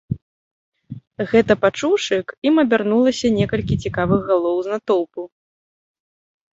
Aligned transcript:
Гэта 1.31 1.57
пачуўшы, 1.65 2.15
к 2.31 2.39
ім 2.51 2.55
абярнулася 2.65 3.27
некалькі 3.39 3.81
цікавых 3.87 4.21
галоў 4.33 4.57
з 4.65 4.77
натоўпу. 4.77 5.31